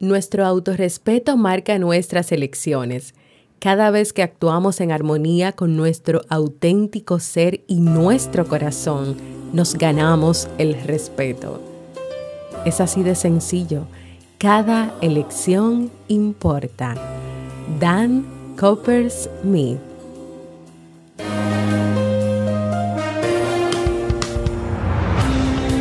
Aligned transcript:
Nuestro 0.00 0.46
autorrespeto 0.46 1.36
marca 1.36 1.78
nuestras 1.78 2.32
elecciones. 2.32 3.12
Cada 3.58 3.90
vez 3.90 4.14
que 4.14 4.22
actuamos 4.22 4.80
en 4.80 4.92
armonía 4.92 5.52
con 5.52 5.76
nuestro 5.76 6.22
auténtico 6.30 7.20
ser 7.20 7.64
y 7.66 7.80
nuestro 7.80 8.48
corazón, 8.48 9.18
nos 9.52 9.74
ganamos 9.74 10.48
el 10.56 10.80
respeto. 10.84 11.60
Es 12.64 12.80
así 12.80 13.02
de 13.02 13.14
sencillo. 13.14 13.84
Cada 14.38 14.94
elección 15.02 15.90
importa. 16.08 16.94
Dan 17.78 18.24
Coppers 18.58 19.28
Smith. 19.42 19.80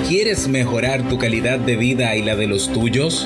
¿Quieres 0.09 0.49
mejorar 0.49 1.07
tu 1.07 1.17
calidad 1.17 1.57
de 1.59 1.77
vida 1.77 2.17
y 2.17 2.21
la 2.21 2.35
de 2.35 2.47
los 2.47 2.67
tuyos? 2.73 3.25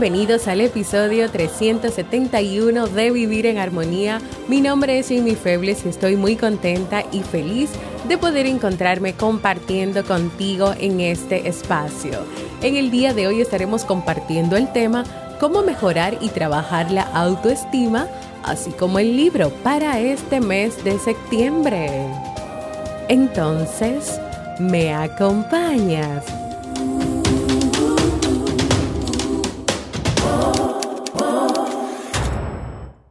Bienvenidos 0.00 0.46
al 0.46 0.60
episodio 0.60 1.28
371 1.28 2.86
de 2.86 3.10
Vivir 3.10 3.46
en 3.46 3.58
Armonía. 3.58 4.20
Mi 4.46 4.60
nombre 4.60 5.00
es 5.00 5.10
Amy 5.10 5.34
Febles 5.34 5.84
y 5.84 5.88
estoy 5.88 6.14
muy 6.14 6.36
contenta 6.36 7.02
y 7.10 7.22
feliz 7.22 7.70
de 8.06 8.16
poder 8.16 8.46
encontrarme 8.46 9.14
compartiendo 9.14 10.04
contigo 10.04 10.72
en 10.78 11.00
este 11.00 11.48
espacio. 11.48 12.12
En 12.62 12.76
el 12.76 12.92
día 12.92 13.12
de 13.12 13.26
hoy 13.26 13.40
estaremos 13.40 13.84
compartiendo 13.84 14.56
el 14.56 14.72
tema 14.72 15.02
cómo 15.40 15.62
mejorar 15.62 16.16
y 16.20 16.28
trabajar 16.28 16.92
la 16.92 17.02
autoestima, 17.02 18.06
así 18.44 18.70
como 18.70 19.00
el 19.00 19.16
libro 19.16 19.50
para 19.64 19.98
este 19.98 20.40
mes 20.40 20.84
de 20.84 20.96
septiembre. 21.00 22.06
Entonces, 23.08 24.20
¿me 24.60 24.94
acompañas? 24.94 26.37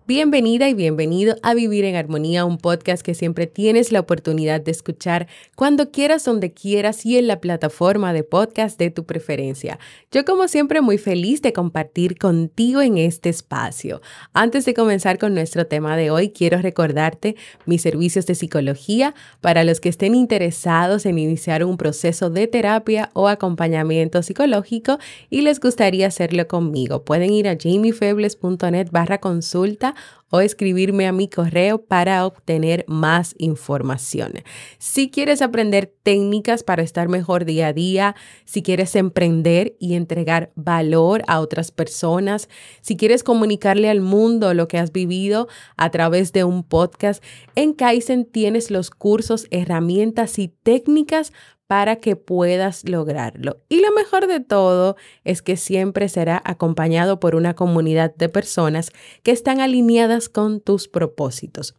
Bienvenida 0.08 0.70
y 0.70 0.74
bienvenido 0.74 1.36
a 1.44 1.54
Vivir 1.54 1.84
en 1.84 1.98
Armonía, 1.98 2.46
un 2.46 2.60
podcast 2.60 3.04
que 3.04 3.14
siempre 3.14 3.46
tienes 3.46 3.92
la 3.92 4.00
oportunidad 4.00 4.62
de 4.62 4.72
escuchar 4.72 5.28
cuando 5.54 5.92
quieras, 5.92 6.24
donde 6.24 6.54
quieras 6.54 7.06
y 7.06 7.18
en 7.18 7.28
la 7.28 7.42
plataforma 7.42 8.14
de 8.14 8.24
podcast 8.24 8.80
de 8.80 8.90
tu 8.90 9.04
preferencia. 9.04 9.80
Yo 10.10 10.24
como 10.24 10.48
siempre 10.48 10.80
muy 10.80 10.98
feliz 10.98 11.42
de 11.42 11.52
compartir 11.52 12.18
contigo 12.18 12.82
en 12.82 12.98
este 12.98 13.28
espacio. 13.28 14.02
Antes 14.32 14.64
de 14.64 14.74
comenzar 14.74 15.18
con 15.18 15.34
nuestro 15.34 15.68
tema 15.68 15.98
de 15.98 16.10
hoy, 16.10 16.30
quiero 16.30 16.60
recordarte 16.60 17.36
mis 17.66 17.82
servicios 17.82 18.26
de 18.28 18.36
psicología 18.36 19.14
para 19.42 19.66
los 19.66 19.82
que 19.82 19.90
estén 19.90 20.16
interesados 20.16 21.06
en 21.06 21.20
iniciar 21.20 21.66
un 21.66 21.76
proceso 21.76 22.30
de 22.30 22.48
terapia 22.48 23.10
o 23.12 23.28
acompañamiento 23.28 24.24
psicológico 24.24 25.00
y 25.30 25.42
les 25.42 25.60
gustaría 25.60 26.08
hacerlo 26.08 26.48
conmigo. 26.48 27.04
Pueden 27.04 27.34
ir 27.34 27.50
a 27.50 27.58
jamiefebles.net 27.62 28.88
barra 28.90 29.18
consulta 29.18 29.96
o 30.30 30.42
escribirme 30.42 31.08
a 31.08 31.12
mi 31.12 31.30
correo 31.30 31.82
para 31.86 32.26
obtener 32.26 32.84
más 32.88 33.34
información. 33.38 34.34
Si 34.78 35.10
quieres 35.10 35.42
aprender 35.42 35.94
técnicas 36.04 36.64
para 36.64 36.84
estar 36.84 37.08
mejor 37.08 37.46
día 37.46 37.68
a 37.68 37.74
día, 37.74 38.16
si 38.46 38.62
quieres 38.62 38.96
emprender 38.96 39.76
y 39.80 39.96
entregar 39.96 40.52
valor 40.56 41.24
a 41.28 41.40
otras 41.40 41.72
personas, 41.72 42.50
si 42.82 42.98
quieres 42.98 43.24
comunicarle 43.24 43.90
al 43.90 44.02
mundo 44.02 44.54
lo 44.54 44.68
que 44.68 44.78
has 44.78 44.92
vivido 44.92 45.48
a 45.78 45.90
través 45.92 46.34
de 46.34 46.44
un 46.44 46.64
podcast, 46.64 47.24
en 47.56 47.74
Kaizen 47.74 48.26
tienes 48.26 48.70
los 48.70 48.90
cursos, 48.90 49.48
herramientas 49.52 50.40
y 50.40 50.50
técnicas 50.50 51.32
para 51.68 51.98
que 51.98 52.16
puedas 52.16 52.88
lograrlo. 52.88 53.58
Y 53.70 53.82
lo 53.82 53.92
mejor 53.92 54.28
de 54.28 54.40
todo 54.40 54.96
es 55.24 55.42
que 55.42 55.58
siempre 55.58 56.10
será 56.10 56.42
acompañado 56.46 57.20
por 57.20 57.36
una 57.36 57.54
comunidad 57.54 58.16
de 58.16 58.30
personas 58.30 58.92
que 59.24 59.32
están 59.32 59.60
alineadas 59.60 60.30
con 60.30 60.62
tus 60.62 60.88
propósitos. 60.88 61.76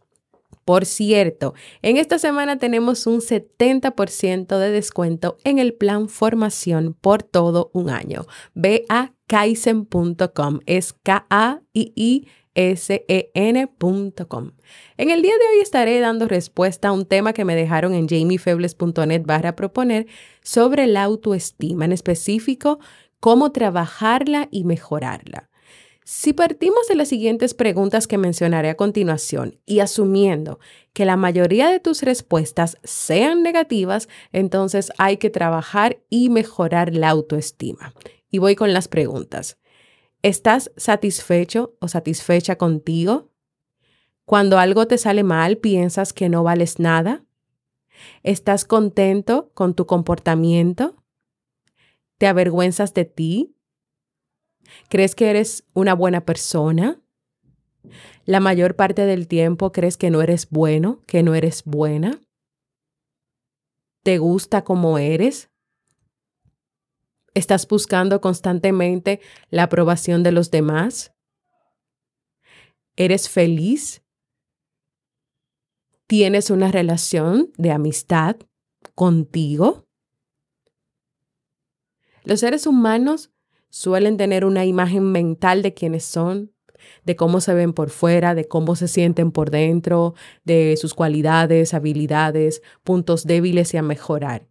Por 0.69 0.85
cierto, 0.85 1.55
en 1.81 1.97
esta 1.97 2.19
semana 2.19 2.59
tenemos 2.59 3.07
un 3.07 3.21
70% 3.21 4.59
de 4.59 4.69
descuento 4.69 5.37
en 5.43 5.57
el 5.57 5.73
plan 5.73 6.09
formación 6.09 6.95
por 7.01 7.23
todo 7.23 7.71
un 7.73 7.89
año. 7.89 8.27
Ve 8.53 8.85
a 8.87 9.13
kaizen.com, 9.25 10.59
es 10.67 10.93
K-A-I-I 10.93 12.27
sen.com. 12.55 14.51
En 14.97 15.09
el 15.09 15.21
día 15.21 15.33
de 15.37 15.47
hoy 15.55 15.61
estaré 15.61 15.99
dando 15.99 16.27
respuesta 16.27 16.89
a 16.89 16.91
un 16.91 17.05
tema 17.05 17.33
que 17.33 17.45
me 17.45 17.55
dejaron 17.55 17.93
en 17.93 18.07
jamiefebles.net 18.07 19.23
barra 19.25 19.55
proponer 19.55 20.07
sobre 20.41 20.87
la 20.87 21.03
autoestima, 21.03 21.85
en 21.85 21.91
específico, 21.91 22.79
cómo 23.19 23.51
trabajarla 23.51 24.47
y 24.51 24.63
mejorarla. 24.63 25.49
Si 26.11 26.33
partimos 26.33 26.87
de 26.87 26.95
las 26.95 27.07
siguientes 27.07 27.53
preguntas 27.53 28.07
que 28.07 28.17
mencionaré 28.17 28.71
a 28.71 28.75
continuación 28.75 29.59
y 29.67 29.79
asumiendo 29.79 30.59
que 30.91 31.05
la 31.05 31.17
mayoría 31.17 31.69
de 31.69 31.79
tus 31.79 32.01
respuestas 32.01 32.77
sean 32.83 33.43
negativas, 33.43 34.09
entonces 34.31 34.91
hay 34.97 35.17
que 35.17 35.29
trabajar 35.29 35.99
y 36.09 36.29
mejorar 36.29 36.95
la 36.95 37.09
autoestima. 37.09 37.93
Y 38.31 38.39
voy 38.39 38.55
con 38.55 38.73
las 38.73 38.87
preguntas. 38.87 39.58
¿Estás 40.21 40.71
satisfecho 40.75 41.77
o 41.79 41.87
satisfecha 41.87 42.57
contigo? 42.57 43.31
Cuando 44.25 44.59
algo 44.59 44.85
te 44.85 44.97
sale 44.97 45.23
mal, 45.23 45.57
piensas 45.57 46.11
que 46.11 46.27
no 46.27 46.43
vales 46.43 46.77
nada. 46.77 47.23
¿Estás 48.23 48.65
contento 48.65 49.51
con 49.53 49.75
tu 49.75 49.85
comportamiento? 49.85 50.97
¿Te 52.17 52.27
avergüenzas 52.27 52.93
de 52.93 53.05
ti? 53.05 53.55
¿Crees 54.89 55.15
que 55.15 55.29
eres 55.29 55.63
una 55.73 55.95
buena 55.95 56.25
persona? 56.25 57.01
¿La 58.25 58.41
mayor 58.41 58.75
parte 58.75 59.05
del 59.05 59.25
tiempo 59.27 59.71
crees 59.71 59.95
que 59.95 60.09
no 60.09 60.21
eres 60.21 60.49
bueno, 60.49 61.01
que 61.07 61.23
no 61.23 61.33
eres 61.33 61.63
buena? 61.63 62.19
¿Te 64.03 64.17
gusta 64.17 64.65
como 64.65 64.97
eres? 64.97 65.49
¿Estás 67.39 67.65
buscando 67.65 68.19
constantemente 68.19 69.21
la 69.49 69.63
aprobación 69.63 70.23
de 70.23 70.33
los 70.33 70.51
demás? 70.51 71.13
¿Eres 72.97 73.29
feliz? 73.29 74.03
¿Tienes 76.05 76.49
una 76.49 76.69
relación 76.69 77.53
de 77.57 77.71
amistad 77.71 78.35
contigo? 78.93 79.85
Los 82.25 82.41
seres 82.41 82.67
humanos 82.67 83.31
suelen 83.69 84.17
tener 84.17 84.43
una 84.43 84.65
imagen 84.65 85.09
mental 85.09 85.61
de 85.61 85.73
quiénes 85.73 86.03
son, 86.03 86.53
de 87.05 87.15
cómo 87.15 87.39
se 87.39 87.53
ven 87.53 87.71
por 87.71 87.89
fuera, 87.89 88.35
de 88.35 88.49
cómo 88.49 88.75
se 88.75 88.89
sienten 88.89 89.31
por 89.31 89.49
dentro, 89.49 90.13
de 90.43 90.75
sus 90.75 90.93
cualidades, 90.93 91.73
habilidades, 91.73 92.61
puntos 92.83 93.25
débiles 93.25 93.73
y 93.73 93.77
a 93.77 93.81
mejorar. 93.81 94.49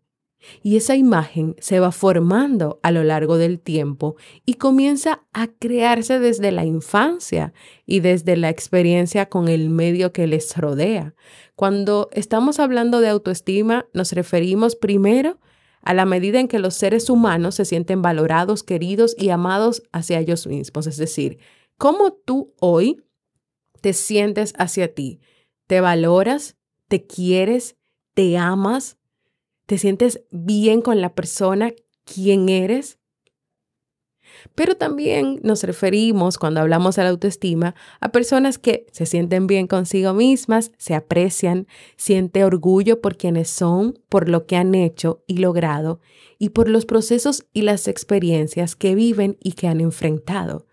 Y 0.62 0.76
esa 0.76 0.96
imagen 0.96 1.56
se 1.58 1.80
va 1.80 1.90
formando 1.90 2.78
a 2.82 2.90
lo 2.90 3.02
largo 3.02 3.38
del 3.38 3.60
tiempo 3.60 4.16
y 4.46 4.54
comienza 4.54 5.26
a 5.32 5.48
crearse 5.48 6.18
desde 6.18 6.52
la 6.52 6.64
infancia 6.64 7.52
y 7.86 8.00
desde 8.00 8.36
la 8.36 8.48
experiencia 8.48 9.28
con 9.28 9.48
el 9.48 9.70
medio 9.70 10.12
que 10.12 10.26
les 10.26 10.56
rodea. 10.56 11.14
Cuando 11.56 12.08
estamos 12.12 12.60
hablando 12.60 13.00
de 13.00 13.08
autoestima, 13.08 13.86
nos 13.92 14.12
referimos 14.12 14.76
primero 14.76 15.38
a 15.82 15.94
la 15.94 16.04
medida 16.04 16.38
en 16.38 16.48
que 16.48 16.58
los 16.58 16.74
seres 16.74 17.08
humanos 17.10 17.54
se 17.54 17.64
sienten 17.64 18.02
valorados, 18.02 18.62
queridos 18.62 19.14
y 19.18 19.30
amados 19.30 19.82
hacia 19.92 20.18
ellos 20.20 20.46
mismos. 20.46 20.86
Es 20.86 20.98
decir, 20.98 21.38
cómo 21.76 22.12
tú 22.12 22.54
hoy 22.60 23.02
te 23.80 23.92
sientes 23.92 24.52
hacia 24.58 24.94
ti. 24.94 25.20
¿Te 25.66 25.80
valoras? 25.80 26.56
¿Te 26.88 27.06
quieres? 27.06 27.76
¿Te 28.14 28.36
amas? 28.36 28.97
¿Te 29.68 29.76
sientes 29.76 30.22
bien 30.30 30.80
con 30.80 31.02
la 31.02 31.14
persona, 31.14 31.74
quien 32.06 32.48
eres? 32.48 32.98
Pero 34.54 34.78
también 34.78 35.40
nos 35.42 35.62
referimos, 35.62 36.38
cuando 36.38 36.60
hablamos 36.60 36.96
de 36.96 37.02
la 37.02 37.10
autoestima, 37.10 37.74
a 38.00 38.08
personas 38.10 38.56
que 38.56 38.86
se 38.92 39.04
sienten 39.04 39.46
bien 39.46 39.66
consigo 39.66 40.14
mismas, 40.14 40.72
se 40.78 40.94
aprecian, 40.94 41.66
sienten 41.98 42.44
orgullo 42.44 43.02
por 43.02 43.18
quienes 43.18 43.50
son, 43.50 43.98
por 44.08 44.30
lo 44.30 44.46
que 44.46 44.56
han 44.56 44.74
hecho 44.74 45.22
y 45.26 45.36
logrado, 45.36 46.00
y 46.38 46.48
por 46.48 46.70
los 46.70 46.86
procesos 46.86 47.44
y 47.52 47.60
las 47.60 47.88
experiencias 47.88 48.74
que 48.74 48.94
viven 48.94 49.36
y 49.38 49.52
que 49.52 49.68
han 49.68 49.82
enfrentado. 49.82 50.66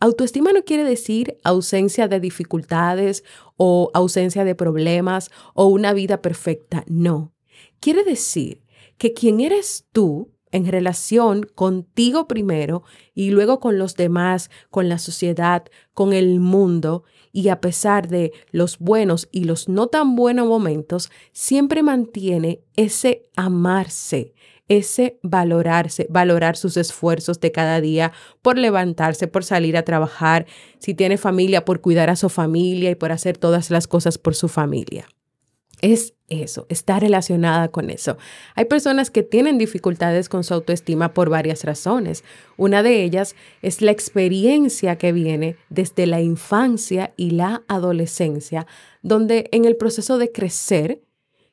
Autoestima 0.00 0.52
no 0.52 0.64
quiere 0.64 0.82
decir 0.82 1.38
ausencia 1.44 2.08
de 2.08 2.18
dificultades 2.18 3.22
o 3.56 3.92
ausencia 3.94 4.42
de 4.42 4.56
problemas 4.56 5.30
o 5.54 5.66
una 5.66 5.92
vida 5.92 6.22
perfecta, 6.22 6.82
no. 6.88 7.35
Quiere 7.80 8.04
decir 8.04 8.62
que 8.98 9.12
quien 9.12 9.40
eres 9.40 9.86
tú 9.92 10.30
en 10.52 10.66
relación 10.66 11.42
contigo 11.54 12.28
primero 12.28 12.82
y 13.14 13.30
luego 13.30 13.60
con 13.60 13.78
los 13.78 13.94
demás, 13.94 14.50
con 14.70 14.88
la 14.88 14.98
sociedad, 14.98 15.64
con 15.92 16.12
el 16.12 16.40
mundo, 16.40 17.04
y 17.32 17.48
a 17.48 17.60
pesar 17.60 18.08
de 18.08 18.32
los 18.50 18.78
buenos 18.78 19.28
y 19.30 19.44
los 19.44 19.68
no 19.68 19.88
tan 19.88 20.16
buenos 20.16 20.46
momentos, 20.46 21.10
siempre 21.32 21.82
mantiene 21.82 22.60
ese 22.76 23.26
amarse, 23.36 24.32
ese 24.68 25.18
valorarse, 25.22 26.06
valorar 26.08 26.56
sus 26.56 26.76
esfuerzos 26.76 27.38
de 27.40 27.52
cada 27.52 27.80
día 27.80 28.12
por 28.40 28.56
levantarse, 28.56 29.28
por 29.28 29.44
salir 29.44 29.76
a 29.76 29.84
trabajar, 29.84 30.46
si 30.78 30.94
tiene 30.94 31.18
familia, 31.18 31.64
por 31.64 31.80
cuidar 31.80 32.08
a 32.08 32.16
su 32.16 32.28
familia 32.30 32.90
y 32.90 32.94
por 32.94 33.12
hacer 33.12 33.36
todas 33.36 33.70
las 33.70 33.86
cosas 33.86 34.16
por 34.16 34.34
su 34.34 34.48
familia. 34.48 35.06
Es 35.82 36.14
eso, 36.28 36.66
está 36.68 36.98
relacionada 36.98 37.68
con 37.68 37.90
eso. 37.90 38.16
Hay 38.54 38.64
personas 38.64 39.10
que 39.10 39.22
tienen 39.22 39.58
dificultades 39.58 40.28
con 40.28 40.42
su 40.42 40.54
autoestima 40.54 41.12
por 41.12 41.30
varias 41.30 41.64
razones. 41.64 42.24
Una 42.56 42.82
de 42.82 43.04
ellas 43.04 43.36
es 43.62 43.82
la 43.82 43.90
experiencia 43.90 44.96
que 44.96 45.12
viene 45.12 45.56
desde 45.68 46.06
la 46.06 46.20
infancia 46.20 47.12
y 47.16 47.30
la 47.30 47.62
adolescencia, 47.68 48.66
donde 49.02 49.48
en 49.52 49.66
el 49.66 49.76
proceso 49.76 50.18
de 50.18 50.32
crecer, 50.32 51.02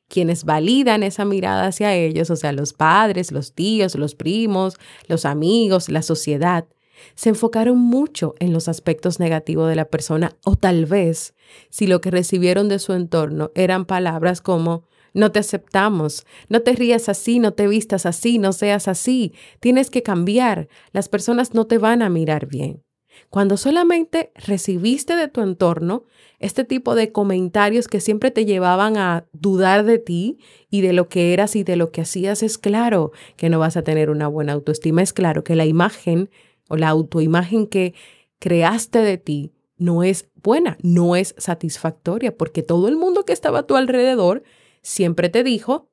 quienes 0.08 0.44
validan 0.44 1.02
esa 1.02 1.24
mirada 1.24 1.66
hacia 1.66 1.94
ellos, 1.94 2.30
o 2.30 2.36
sea, 2.36 2.52
los 2.52 2.72
padres, 2.72 3.32
los 3.32 3.52
tíos, 3.52 3.94
los 3.94 4.14
primos, 4.14 4.74
los 5.08 5.24
amigos, 5.24 5.88
la 5.88 6.02
sociedad, 6.02 6.66
se 7.14 7.30
enfocaron 7.30 7.78
mucho 7.78 8.34
en 8.38 8.52
los 8.52 8.68
aspectos 8.68 9.20
negativos 9.20 9.68
de 9.68 9.76
la 9.76 9.86
persona 9.86 10.36
o 10.44 10.56
tal 10.56 10.86
vez 10.86 11.34
si 11.70 11.86
lo 11.86 12.00
que 12.00 12.10
recibieron 12.10 12.68
de 12.68 12.78
su 12.78 12.92
entorno 12.92 13.50
eran 13.54 13.84
palabras 13.84 14.40
como 14.40 14.84
no 15.14 15.30
te 15.30 15.38
aceptamos, 15.38 16.26
no 16.48 16.62
te 16.62 16.72
rías 16.72 17.08
así, 17.08 17.38
no 17.38 17.52
te 17.52 17.68
vistas 17.68 18.04
así, 18.04 18.38
no 18.38 18.52
seas 18.52 18.88
así, 18.88 19.32
tienes 19.60 19.90
que 19.90 20.02
cambiar, 20.02 20.68
las 20.92 21.08
personas 21.08 21.54
no 21.54 21.66
te 21.66 21.78
van 21.78 22.02
a 22.02 22.10
mirar 22.10 22.46
bien. 22.46 22.82
Cuando 23.30 23.56
solamente 23.56 24.32
recibiste 24.34 25.14
de 25.14 25.28
tu 25.28 25.40
entorno 25.40 26.04
este 26.40 26.64
tipo 26.64 26.94
de 26.94 27.12
comentarios 27.12 27.86
que 27.86 28.00
siempre 28.00 28.30
te 28.30 28.44
llevaban 28.44 28.96
a 28.96 29.26
dudar 29.32 29.84
de 29.84 29.98
ti 29.98 30.38
y 30.68 30.80
de 30.80 30.92
lo 30.92 31.08
que 31.08 31.32
eras 31.32 31.56
y 31.56 31.62
de 31.62 31.76
lo 31.76 31.90
que 31.90 32.00
hacías, 32.00 32.42
es 32.42 32.58
claro 32.58 33.12
que 33.36 33.48
no 33.48 33.58
vas 33.58 33.76
a 33.76 33.82
tener 33.82 34.10
una 34.10 34.28
buena 34.28 34.52
autoestima, 34.52 35.00
es 35.00 35.12
claro 35.12 35.44
que 35.44 35.54
la 35.54 35.64
imagen 35.64 36.28
o 36.68 36.76
la 36.76 36.88
autoimagen 36.88 37.66
que 37.66 37.94
creaste 38.38 39.00
de 39.00 39.18
ti 39.18 39.52
no 39.76 40.02
es 40.02 40.28
buena, 40.34 40.76
no 40.82 41.16
es 41.16 41.34
satisfactoria, 41.38 42.36
porque 42.36 42.62
todo 42.62 42.88
el 42.88 42.96
mundo 42.96 43.24
que 43.24 43.32
estaba 43.32 43.60
a 43.60 43.66
tu 43.66 43.76
alrededor 43.76 44.42
siempre 44.82 45.28
te 45.28 45.42
dijo 45.42 45.90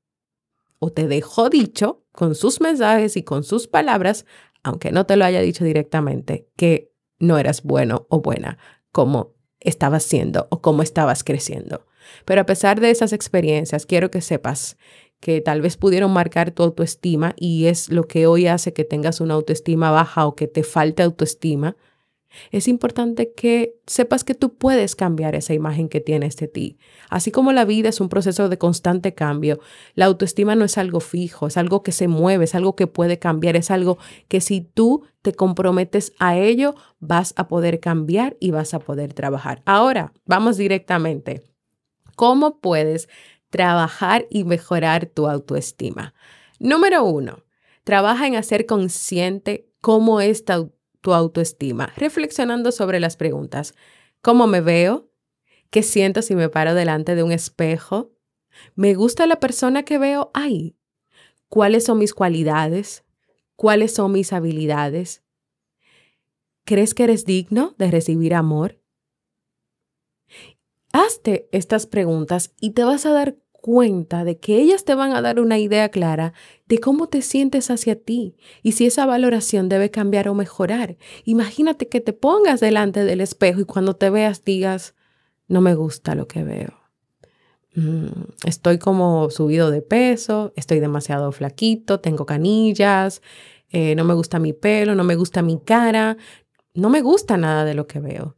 o 0.80 0.92
te 0.92 1.08
dejó 1.08 1.50
dicho 1.50 2.04
con 2.12 2.36
sus 2.36 2.62
mensajes 2.62 3.16
y 3.18 3.24
con 3.24 3.44
sus 3.44 3.68
palabras, 3.68 4.26
aunque 4.64 4.92
no 4.92 5.06
te 5.06 5.16
lo 5.16 5.26
haya 5.26 5.42
dicho 5.42 5.64
directamente, 5.64 6.50
que 6.56 6.92
no 7.20 7.38
eras 7.38 7.64
bueno 7.64 8.08
o 8.10 8.22
buena 8.22 8.58
como 8.92 9.36
estabas 9.60 10.04
siendo 10.04 10.48
o 10.50 10.62
como 10.62 10.84
estabas 10.84 11.24
creciendo. 11.24 11.86
Pero 12.26 12.42
a 12.42 12.46
pesar 12.46 12.80
de 12.80 12.90
esas 12.90 13.14
experiencias, 13.14 13.86
quiero 13.86 14.12
que 14.12 14.22
sepas 14.22 14.78
que 15.22 15.40
tal 15.40 15.62
vez 15.62 15.78
pudieron 15.78 16.12
marcar 16.12 16.52
tu 16.52 16.64
autoestima 16.64 17.34
y 17.38 17.68
es 17.68 17.90
lo 17.90 18.08
que 18.08 18.28
hoy 18.28 18.48
hace 18.48 18.74
que 18.74 18.84
tengas 18.84 19.22
una 19.22 19.36
autoestima 19.36 19.92
baja 19.92 20.26
o 20.26 20.36
que 20.36 20.48
te 20.48 20.64
falte 20.64 21.04
autoestima, 21.04 21.78
es 22.50 22.68
importante 22.68 23.34
que 23.34 23.76
sepas 23.86 24.24
que 24.24 24.34
tú 24.34 24.56
puedes 24.56 24.96
cambiar 24.96 25.36
esa 25.36 25.54
imagen 25.54 25.90
que 25.90 26.00
tienes 26.00 26.38
de 26.38 26.48
ti. 26.48 26.78
Así 27.10 27.32
como 27.32 27.52
la 27.52 27.66
vida 27.66 27.90
es 27.90 28.00
un 28.02 28.10
proceso 28.10 28.50
de 28.50 28.58
constante 28.58 29.14
cambio, 29.14 29.60
la 29.96 30.06
autoestima 30.06 30.56
no 30.56 30.66
es 30.66 30.78
algo 30.78 31.00
fijo, 31.00 31.48
es 31.48 31.58
algo 31.58 31.84
que 31.84 31.92
se 31.92 32.08
mueve, 32.08 32.46
es 32.46 32.56
algo 32.56 32.76
que 32.76 32.88
puede 32.88 33.20
cambiar, 33.20 33.56
es 33.56 33.70
algo 33.72 33.98
que 34.28 34.42
si 34.42 34.62
tú 34.62 35.04
te 35.22 35.34
comprometes 35.34 36.14
a 36.20 36.38
ello, 36.38 36.76
vas 37.00 37.34
a 37.38 37.48
poder 37.48 37.80
cambiar 37.80 38.38
y 38.40 38.52
vas 38.52 38.74
a 38.74 38.80
poder 38.80 39.14
trabajar. 39.14 39.62
Ahora, 39.66 40.14
vamos 40.26 40.58
directamente. 40.58 41.44
¿Cómo 42.16 42.60
puedes 42.60 43.10
trabajar 43.52 44.26
y 44.32 44.44
mejorar 44.46 45.06
tu 45.06 45.28
autoestima. 45.28 46.16
Número 46.60 47.04
uno, 47.04 47.44
trabaja 47.84 48.26
en 48.26 48.36
hacer 48.36 48.66
consciente 48.66 49.70
cómo 49.82 50.22
es 50.22 50.44
tu 50.46 51.14
autoestima, 51.14 51.94
reflexionando 51.96 52.72
sobre 52.72 53.00
las 53.00 53.18
preguntas. 53.18 53.76
¿Cómo 54.22 54.48
me 54.48 54.62
veo? 54.62 55.12
¿Qué 55.70 55.84
siento 55.84 56.22
si 56.22 56.36
me 56.36 56.50
paro 56.50 56.74
delante 56.74 57.14
de 57.14 57.24
un 57.24 57.32
espejo? 57.32 58.12
¿Me 58.76 58.96
gusta 58.96 59.28
la 59.28 59.40
persona 59.40 59.84
que 59.84 59.98
veo 59.98 60.32
ahí? 60.34 60.76
¿Cuáles 61.48 61.86
son 61.86 62.00
mis 62.00 62.14
cualidades? 62.14 63.04
¿Cuáles 63.56 63.94
son 63.94 64.12
mis 64.12 64.34
habilidades? 64.34 65.24
¿Crees 66.66 66.94
que 66.94 67.04
eres 67.04 67.26
digno 67.26 67.76
de 67.78 67.92
recibir 67.92 68.34
amor? 68.34 68.81
Hazte 70.94 71.48
estas 71.52 71.86
preguntas 71.88 72.54
y 72.60 72.72
te 72.72 72.84
vas 72.84 73.06
a 73.06 73.12
dar 73.12 73.38
cuenta 73.52 74.24
de 74.24 74.40
que 74.40 74.60
ellas 74.60 74.84
te 74.84 74.96
van 74.96 75.14
a 75.14 75.22
dar 75.22 75.40
una 75.40 75.60
idea 75.60 75.90
clara 75.90 76.34
de 76.68 76.80
cómo 76.80 77.08
te 77.08 77.22
sientes 77.22 77.70
hacia 77.70 77.96
ti 77.96 78.36
y 78.64 78.74
si 78.74 78.88
esa 78.88 79.06
valoración 79.06 79.70
debe 79.70 79.92
cambiar 79.92 80.28
o 80.28 80.34
mejorar. 80.34 80.98
Imagínate 81.24 81.88
que 81.88 82.02
te 82.02 82.12
pongas 82.12 82.60
delante 82.60 83.06
del 83.06 83.22
espejo 83.22 83.62
y 83.62 83.66
cuando 83.66 83.96
te 83.96 84.10
veas 84.10 84.44
digas, 84.44 84.96
no 85.48 85.62
me 85.62 85.76
gusta 85.76 86.16
lo 86.16 86.28
que 86.28 86.44
veo. 86.44 86.74
Mm, 87.76 88.08
estoy 88.46 88.80
como 88.80 89.30
subido 89.30 89.72
de 89.72 89.82
peso, 89.82 90.52
estoy 90.56 90.80
demasiado 90.80 91.32
flaquito, 91.32 92.00
tengo 92.00 92.26
canillas, 92.26 93.22
eh, 93.70 93.96
no 93.96 94.04
me 94.04 94.14
gusta 94.14 94.40
mi 94.40 94.52
pelo, 94.52 94.96
no 94.96 95.04
me 95.04 95.16
gusta 95.16 95.42
mi 95.42 95.60
cara, 95.60 96.18
no 96.74 96.90
me 96.90 97.02
gusta 97.02 97.38
nada 97.38 97.64
de 97.64 97.76
lo 97.76 97.88
que 97.88 98.00
veo. 98.00 98.36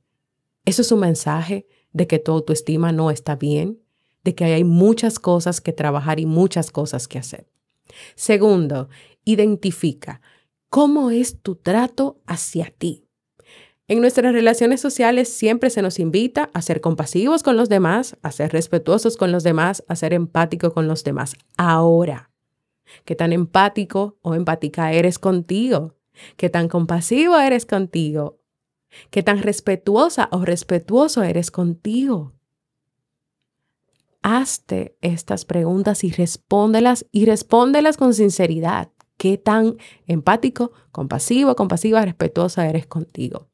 Eso 0.65 0.81
es 0.81 0.91
un 0.91 0.99
mensaje 0.99 1.65
de 1.93 2.07
que 2.07 2.19
tu 2.19 2.31
autoestima 2.31 2.91
no 2.91 3.11
está 3.11 3.35
bien, 3.35 3.79
de 4.23 4.35
que 4.35 4.45
hay 4.45 4.63
muchas 4.63 5.19
cosas 5.19 5.61
que 5.61 5.73
trabajar 5.73 6.19
y 6.19 6.25
muchas 6.25 6.71
cosas 6.71 7.07
que 7.07 7.19
hacer. 7.19 7.47
Segundo, 8.15 8.89
identifica 9.23 10.21
cómo 10.69 11.11
es 11.11 11.41
tu 11.41 11.55
trato 11.55 12.19
hacia 12.25 12.73
ti. 12.77 13.05
En 13.87 13.99
nuestras 13.99 14.33
relaciones 14.33 14.79
sociales 14.79 15.27
siempre 15.27 15.69
se 15.69 15.81
nos 15.81 15.99
invita 15.99 16.49
a 16.53 16.61
ser 16.61 16.79
compasivos 16.79 17.43
con 17.43 17.57
los 17.57 17.67
demás, 17.69 18.17
a 18.21 18.31
ser 18.31 18.51
respetuosos 18.53 19.17
con 19.17 19.31
los 19.31 19.43
demás, 19.43 19.83
a 19.87 19.95
ser 19.95 20.13
empáticos 20.13 20.73
con 20.73 20.87
los 20.87 21.03
demás. 21.03 21.35
Ahora, 21.57 22.31
¿qué 23.03 23.15
tan 23.15 23.33
empático 23.33 24.17
o 24.21 24.35
empática 24.35 24.93
eres 24.93 25.19
contigo? 25.19 25.95
¿Qué 26.37 26.49
tan 26.49 26.69
compasivo 26.69 27.37
eres 27.37 27.65
contigo? 27.65 28.39
¿Qué 29.09 29.23
tan 29.23 29.41
respetuosa 29.41 30.29
o 30.31 30.45
respetuoso 30.45 31.23
eres 31.23 31.51
contigo? 31.51 32.33
hazte 34.23 34.97
estas 35.01 35.45
preguntas 35.45 36.03
y 36.03 36.11
respóndelas 36.11 37.05
y 37.11 37.25
respóndelas 37.25 37.97
con 37.97 38.13
sinceridad. 38.15 38.89
¿Qué 39.17 39.37
tan 39.37 39.77
empático, 40.07 40.71
compasivo, 40.91 41.55
compasiva, 41.55 42.03
respetuosa 42.03 42.67
eres 42.67 42.87
contigo? 42.87 43.49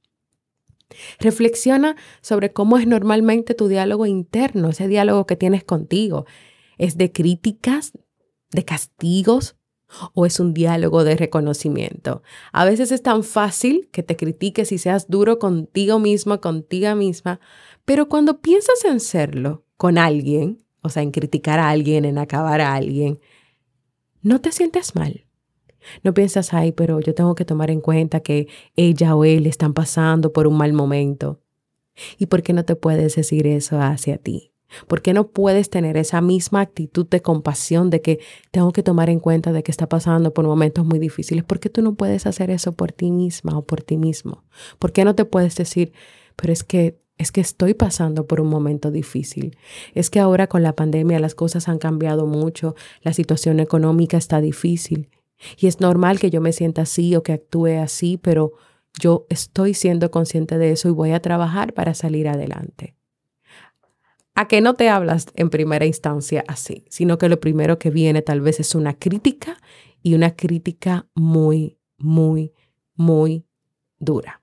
Reflexiona 1.19 1.96
sobre 2.22 2.53
cómo 2.53 2.77
es 2.77 2.88
normalmente 2.88 3.53
tu 3.53 3.67
diálogo 3.67 4.05
interno, 4.05 4.69
ese 4.69 4.88
diálogo 4.88 5.25
que 5.25 5.36
tienes 5.36 5.63
contigo. 5.63 6.25
¿Es 6.77 6.98
de 6.98 7.12
críticas 7.12 7.91
de 8.51 8.63
castigos 8.63 9.58
o 10.13 10.25
es 10.25 10.39
un 10.39 10.53
diálogo 10.53 11.03
de 11.03 11.15
reconocimiento. 11.15 12.24
A 12.51 12.65
veces 12.65 12.91
es 12.91 13.01
tan 13.01 13.24
fácil 13.24 13.89
que 13.91 14.03
te 14.03 14.15
critiques 14.15 14.72
y 14.72 14.77
seas 14.77 15.10
duro 15.10 15.39
contigo 15.39 16.00
mismo, 16.00 16.39
contigo 16.41 16.96
misma, 16.96 17.39
pero 17.86 18.10
cuando 18.10 18.41
piensas 18.41 18.86
en 18.86 19.00
serlo 19.00 19.63
con 19.77 19.98
alguien, 19.98 20.63
o 20.81 20.89
sea, 20.89 21.03
en 21.03 21.12
criticar 21.12 21.60
a 21.60 21.69
alguien, 21.69 22.05
en 22.05 22.17
acabar 22.17 22.62
a 22.62 22.74
alguien, 22.74 23.19
no 24.22 24.41
te 24.41 24.51
sientes 24.51 24.96
mal. 24.96 25.25
No 26.03 26.13
piensas, 26.13 26.53
ay, 26.53 26.72
pero 26.72 27.00
yo 27.00 27.15
tengo 27.15 27.36
que 27.36 27.46
tomar 27.46 27.72
en 27.72 27.81
cuenta 27.81 28.19
que 28.19 28.48
ella 28.75 29.15
o 29.15 29.24
él 29.24 29.48
están 29.48 29.74
pasando 29.74 30.34
por 30.34 30.46
un 30.46 30.58
mal 30.58 30.74
momento. 30.74 31.41
¿Y 32.17 32.27
por 32.27 32.43
qué 32.43 32.53
no 32.53 32.65
te 32.65 32.75
puedes 32.75 33.15
decir 33.15 33.48
eso 33.48 33.79
hacia 33.79 34.17
ti? 34.17 34.51
¿Por 34.88 35.02
qué 35.02 35.14
no 35.14 35.28
puedes 35.28 35.70
tener 35.70 35.98
esa 35.98 36.22
misma 36.22 36.62
actitud 36.62 37.08
de 37.08 37.22
compasión 37.22 37.90
de 37.90 38.02
que 38.02 38.20
tengo 38.52 38.72
que 38.72 38.84
tomar 38.84 39.10
en 39.10 39.20
cuenta 39.20 39.52
de 39.52 39.64
que 39.64 39.72
está 39.72 39.90
pasando 39.90 40.34
por 40.34 40.46
momentos 40.46 40.86
muy 40.86 41.00
difíciles? 41.00 41.44
¿Por 41.44 41.60
qué 41.60 41.70
tú 41.70 41.82
no 41.82 41.96
puedes 41.96 42.26
hacer 42.26 42.52
eso 42.52 42.72
por 42.74 42.92
ti 42.92 43.12
misma 43.12 43.58
o 43.58 43.66
por 43.66 43.82
ti 43.82 43.98
mismo? 43.98 44.44
¿Por 44.78 44.92
qué 44.92 45.06
no 45.06 45.16
te 45.16 45.26
puedes 45.26 45.56
decir, 45.56 45.94
pero 46.36 46.54
es 46.54 46.64
que 46.64 47.00
es 47.18 47.34
que 47.34 47.42
estoy 47.42 47.74
pasando 47.74 48.28
por 48.28 48.40
un 48.40 48.48
momento 48.48 48.92
difícil. 48.92 49.58
Es 49.94 50.10
que 50.10 50.22
ahora 50.22 50.48
con 50.48 50.64
la 50.64 50.78
pandemia 50.78 51.20
las 51.20 51.36
cosas 51.36 51.68
han 51.68 51.78
cambiado 51.78 52.26
mucho, 52.26 52.76
la 53.02 53.12
situación 53.12 53.60
económica 53.60 54.16
está 54.16 54.40
difícil 54.40 55.10
y 55.58 55.68
es 55.68 55.80
normal 55.80 56.20
que 56.20 56.30
yo 56.30 56.42
me 56.42 56.54
sienta 56.54 56.84
así 56.84 57.16
o 57.16 57.24
que 57.24 57.34
actúe 57.34 57.80
así, 57.82 58.18
pero 58.18 58.54
yo 59.00 59.26
estoy 59.30 59.74
siendo 59.74 60.12
consciente 60.12 60.58
de 60.58 60.72
eso 60.72 60.88
y 60.88 60.92
voy 60.92 61.12
a 61.12 61.22
trabajar 61.22 61.74
para 61.74 61.94
salir 61.94 62.28
adelante. 62.28 62.96
A 64.39 64.48
que 64.48 64.62
no 64.62 64.75
te 64.75 64.88
hablas 64.88 65.25
en 65.36 65.50
primera 65.50 65.86
instancia 65.86 66.46
así, 66.48 66.86
sino 66.88 67.17
que 67.17 67.27
lo 67.27 67.41
primero 67.41 67.77
que 67.77 67.89
viene 67.89 68.22
tal 68.22 68.39
vez 68.39 68.62
es 68.62 68.74
una 68.74 68.98
crítica 68.98 69.58
y 70.01 70.13
una 70.13 70.34
crítica 70.34 71.10
muy, 71.13 71.77
muy, 71.98 72.53
muy 72.96 73.43
dura. 73.98 74.41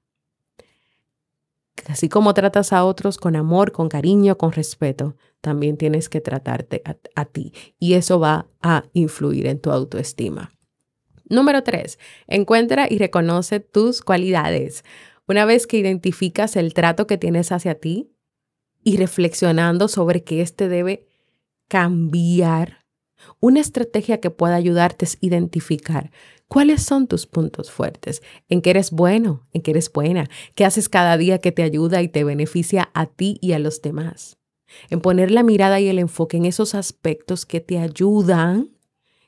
Así 1.88 2.10
como 2.10 2.34
tratas 2.34 2.74
a 2.74 2.84
otros 2.84 3.16
con 3.16 3.36
amor, 3.36 3.72
con 3.72 3.88
cariño, 3.88 4.36
con 4.36 4.52
respeto, 4.52 5.16
también 5.40 5.78
tienes 5.78 6.10
que 6.10 6.20
tratarte 6.20 6.82
a, 6.84 6.96
a 7.14 7.24
ti 7.24 7.54
y 7.78 7.94
eso 7.94 8.20
va 8.20 8.48
a 8.60 8.84
influir 8.92 9.46
en 9.46 9.60
tu 9.60 9.70
autoestima. 9.70 10.52
Número 11.24 11.62
tres, 11.62 11.98
encuentra 12.26 12.86
y 12.90 12.98
reconoce 12.98 13.60
tus 13.60 14.02
cualidades. 14.02 14.84
Una 15.26 15.46
vez 15.46 15.66
que 15.66 15.78
identificas 15.78 16.54
el 16.56 16.74
trato 16.74 17.06
que 17.06 17.16
tienes 17.16 17.50
hacia 17.50 17.76
ti 17.76 18.10
y 18.86 18.98
reflexionando 18.98 19.88
sobre 19.88 20.22
que 20.22 20.40
éste 20.42 20.68
debe 20.68 21.08
cambiar, 21.66 22.86
una 23.40 23.58
estrategia 23.58 24.20
que 24.20 24.30
pueda 24.30 24.54
ayudarte 24.54 25.06
es 25.06 25.18
identificar 25.20 26.12
cuáles 26.46 26.84
son 26.84 27.08
tus 27.08 27.26
puntos 27.26 27.72
fuertes, 27.72 28.22
en 28.48 28.62
qué 28.62 28.70
eres 28.70 28.92
bueno, 28.92 29.44
en 29.52 29.62
qué 29.62 29.72
eres 29.72 29.90
buena, 29.92 30.30
qué 30.54 30.64
haces 30.64 30.88
cada 30.88 31.16
día 31.16 31.40
que 31.40 31.50
te 31.50 31.64
ayuda 31.64 32.00
y 32.00 32.08
te 32.08 32.22
beneficia 32.22 32.88
a 32.94 33.06
ti 33.06 33.38
y 33.40 33.54
a 33.54 33.58
los 33.58 33.82
demás. 33.82 34.38
En 34.88 35.00
poner 35.00 35.32
la 35.32 35.42
mirada 35.42 35.80
y 35.80 35.88
el 35.88 35.98
enfoque 35.98 36.36
en 36.36 36.44
esos 36.44 36.76
aspectos 36.76 37.44
que 37.44 37.58
te 37.58 37.80
ayudan, 37.80 38.70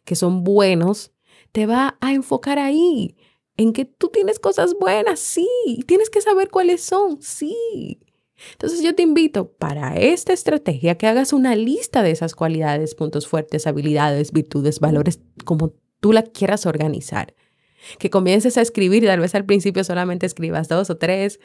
que 0.05 0.15
son 0.15 0.45
buenos 0.45 1.11
te 1.51 1.67
va 1.67 1.99
a 2.01 2.13
enfocar 2.13 2.61
ahí, 2.61 3.17
en 3.57 3.73
que 3.73 3.87
tú 3.87 4.11
tienes 4.11 4.39
cosas 4.39 4.75
buenas, 4.79 5.19
sí, 5.19 5.49
tienes 5.89 6.11
que 6.11 6.21
saber 6.21 6.49
cuáles 6.49 6.81
son, 6.81 7.21
sí. 7.21 7.99
Entonces 8.53 8.83
yo 8.83 8.95
te 8.95 9.03
invito 9.03 9.53
para 9.53 9.97
esta 9.97 10.33
estrategia 10.33 10.97
que 10.97 11.07
hagas 11.07 11.33
una 11.33 11.57
lista 11.57 12.03
de 12.03 12.11
esas 12.11 12.35
cualidades, 12.35 12.95
puntos 12.95 13.27
fuertes, 13.27 13.67
habilidades, 13.67 14.33
virtudes, 14.33 14.81
valores, 14.81 15.21
como 15.45 15.75
tú 16.01 16.13
la 16.13 16.23
quieras 16.23 16.67
organizar. 16.67 17.35
Que 17.99 18.11
comiences 18.11 18.59
a 18.59 18.63
escribir, 18.63 19.05
tal 19.05 19.21
vez 19.21 19.35
al 19.35 19.45
principio 19.45 19.85
solamente 19.85 20.27
escribas 20.27 20.69
dos 20.69 20.91
o 20.91 20.97
tres, 20.97 21.41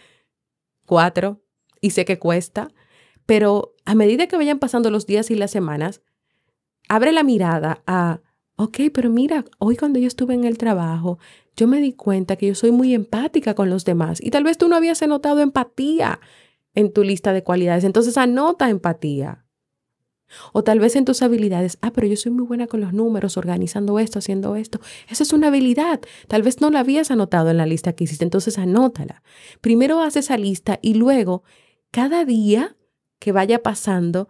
cuatro, 0.85 1.41
y 1.81 1.91
sé 1.91 2.05
que 2.05 2.19
cuesta, 2.19 2.69
pero 3.25 3.75
a 3.85 3.95
medida 3.95 4.27
que 4.27 4.37
vayan 4.37 4.59
pasando 4.59 4.89
los 4.89 5.05
días 5.05 5.31
y 5.31 5.35
las 5.35 5.51
semanas, 5.51 6.01
abre 6.89 7.11
la 7.11 7.23
mirada 7.23 7.83
a 7.85 8.21
ok, 8.55 8.79
pero 8.93 9.09
mira, 9.09 9.45
hoy 9.57 9.75
cuando 9.75 9.99
yo 9.99 10.07
estuve 10.07 10.33
en 10.33 10.43
el 10.43 10.57
trabajo, 10.57 11.19
yo 11.55 11.67
me 11.67 11.79
di 11.81 11.93
cuenta 11.93 12.35
que 12.35 12.47
yo 12.47 12.55
soy 12.55 12.71
muy 12.71 12.93
empática 12.93 13.53
con 13.53 13.69
los 13.69 13.85
demás 13.85 14.19
y 14.21 14.31
tal 14.31 14.43
vez 14.43 14.57
tú 14.57 14.67
no 14.67 14.75
habías 14.75 15.01
notado 15.07 15.41
empatía 15.41 16.19
en 16.75 16.91
tu 16.91 17.03
lista 17.03 17.33
de 17.33 17.43
cualidades, 17.43 17.83
entonces 17.83 18.17
anota 18.17 18.69
empatía. 18.69 19.45
O 20.51 20.63
tal 20.63 20.79
vez 20.79 20.95
en 20.95 21.05
tus 21.05 21.21
habilidades, 21.21 21.77
ah, 21.81 21.91
pero 21.93 22.07
yo 22.07 22.15
soy 22.15 22.31
muy 22.31 22.45
buena 22.45 22.67
con 22.67 22.81
los 22.81 22.93
números, 22.93 23.37
organizando 23.37 23.99
esto, 23.99 24.19
haciendo 24.19 24.55
esto. 24.55 24.79
Esa 25.07 25.23
es 25.23 25.33
una 25.33 25.47
habilidad. 25.47 26.01
Tal 26.27 26.41
vez 26.41 26.61
no 26.61 26.71
la 26.71 26.79
habías 26.79 27.11
anotado 27.11 27.51
en 27.51 27.57
la 27.57 27.65
lista 27.65 27.93
que 27.93 28.05
hiciste, 28.05 28.23
entonces 28.23 28.57
anótala. 28.57 29.21
Primero 29.61 30.01
haz 30.01 30.15
esa 30.15 30.37
lista 30.37 30.79
y 30.81 30.95
luego, 30.95 31.43
cada 31.91 32.25
día 32.25 32.75
que 33.19 33.31
vaya 33.31 33.61
pasando, 33.61 34.27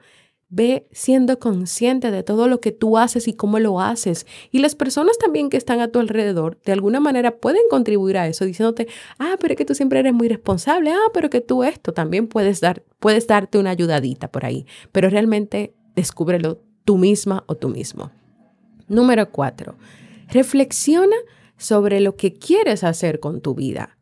Ve 0.55 0.87
siendo 0.91 1.39
consciente 1.39 2.11
de 2.11 2.21
todo 2.21 2.47
lo 2.47 2.61
que 2.61 2.71
tú 2.71 2.99
haces 2.99 3.27
y 3.27 3.33
cómo 3.33 3.57
lo 3.57 3.79
haces. 3.79 4.27
Y 4.51 4.59
las 4.59 4.75
personas 4.75 5.17
también 5.17 5.49
que 5.49 5.57
están 5.57 5.79
a 5.79 5.87
tu 5.87 5.97
alrededor, 5.97 6.59
de 6.63 6.73
alguna 6.73 6.99
manera, 6.99 7.37
pueden 7.37 7.63
contribuir 7.71 8.19
a 8.19 8.27
eso, 8.27 8.45
diciéndote, 8.45 8.87
ah, 9.17 9.35
pero 9.39 9.53
es 9.53 9.57
que 9.57 9.65
tú 9.65 9.73
siempre 9.73 9.99
eres 9.99 10.13
muy 10.13 10.27
responsable, 10.27 10.91
ah, 10.91 11.09
pero 11.11 11.31
que 11.31 11.41
tú 11.41 11.63
esto 11.63 11.91
también 11.91 12.27
puedes 12.27 12.61
dar, 12.61 12.83
puedes 12.99 13.25
darte 13.25 13.57
una 13.57 13.71
ayudadita 13.71 14.31
por 14.31 14.45
ahí. 14.45 14.67
Pero 14.91 15.09
realmente 15.09 15.73
descúbrelo 15.95 16.61
tú 16.85 16.99
misma 16.99 17.43
o 17.47 17.55
tú 17.55 17.69
mismo. 17.69 18.11
Número 18.87 19.31
cuatro, 19.31 19.75
reflexiona 20.27 21.15
sobre 21.57 21.99
lo 21.99 22.15
que 22.15 22.33
quieres 22.33 22.83
hacer 22.83 23.19
con 23.19 23.41
tu 23.41 23.55
vida. 23.55 23.97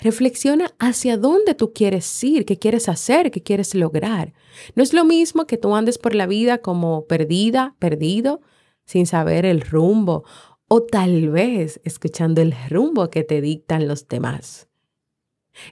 Reflexiona 0.00 0.74
hacia 0.78 1.16
dónde 1.16 1.54
tú 1.54 1.72
quieres 1.72 2.24
ir, 2.24 2.44
qué 2.44 2.58
quieres 2.58 2.88
hacer, 2.88 3.30
qué 3.30 3.42
quieres 3.42 3.74
lograr. 3.74 4.32
No 4.74 4.82
es 4.82 4.92
lo 4.92 5.04
mismo 5.04 5.46
que 5.46 5.58
tú 5.58 5.74
andes 5.74 5.98
por 5.98 6.14
la 6.14 6.26
vida 6.26 6.58
como 6.58 7.06
perdida, 7.06 7.74
perdido, 7.78 8.40
sin 8.84 9.06
saber 9.06 9.46
el 9.46 9.60
rumbo, 9.60 10.24
o 10.68 10.82
tal 10.82 11.30
vez 11.30 11.80
escuchando 11.84 12.42
el 12.42 12.54
rumbo 12.68 13.10
que 13.10 13.24
te 13.24 13.40
dictan 13.40 13.86
los 13.88 14.08
demás. 14.08 14.68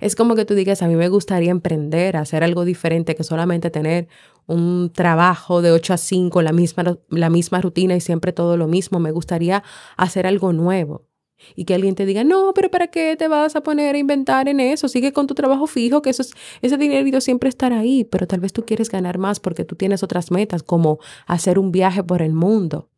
Es 0.00 0.14
como 0.14 0.36
que 0.36 0.44
tú 0.44 0.54
digas, 0.54 0.82
a 0.82 0.86
mí 0.86 0.94
me 0.94 1.08
gustaría 1.08 1.50
emprender, 1.50 2.16
hacer 2.16 2.44
algo 2.44 2.64
diferente 2.64 3.16
que 3.16 3.24
solamente 3.24 3.70
tener 3.70 4.06
un 4.46 4.92
trabajo 4.92 5.60
de 5.60 5.72
8 5.72 5.94
a 5.94 5.96
5, 5.96 6.42
la 6.42 6.52
misma, 6.52 6.98
la 7.08 7.30
misma 7.30 7.60
rutina 7.60 7.96
y 7.96 8.00
siempre 8.00 8.32
todo 8.32 8.56
lo 8.56 8.68
mismo. 8.68 9.00
Me 9.00 9.10
gustaría 9.10 9.64
hacer 9.96 10.26
algo 10.26 10.52
nuevo 10.52 11.06
y 11.54 11.64
que 11.64 11.74
alguien 11.74 11.94
te 11.94 12.06
diga, 12.06 12.24
no, 12.24 12.52
pero 12.54 12.70
¿para 12.70 12.88
qué 12.88 13.16
te 13.16 13.28
vas 13.28 13.56
a 13.56 13.62
poner 13.62 13.94
a 13.94 13.98
inventar 13.98 14.48
en 14.48 14.60
eso? 14.60 14.88
Sigue 14.88 15.12
con 15.12 15.26
tu 15.26 15.34
trabajo 15.34 15.66
fijo, 15.66 16.02
que 16.02 16.10
eso 16.10 16.22
es, 16.22 16.32
ese 16.60 16.76
dinero 16.76 17.20
siempre 17.20 17.48
estará 17.48 17.80
ahí, 17.80 18.04
pero 18.04 18.26
tal 18.26 18.40
vez 18.40 18.52
tú 18.52 18.64
quieres 18.64 18.90
ganar 18.90 19.18
más 19.18 19.40
porque 19.40 19.64
tú 19.64 19.76
tienes 19.76 20.02
otras 20.02 20.30
metas, 20.30 20.62
como 20.62 20.98
hacer 21.26 21.58
un 21.58 21.72
viaje 21.72 22.02
por 22.02 22.22
el 22.22 22.32
mundo. 22.32 22.88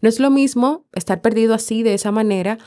No 0.00 0.08
es 0.08 0.20
lo 0.20 0.30
mismo 0.30 0.86
estar 0.92 1.20
perdido 1.20 1.54
así, 1.54 1.82
de 1.82 1.94
esa 1.94 2.12
manera, 2.12 2.58